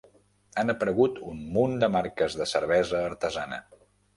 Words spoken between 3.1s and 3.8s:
artesana.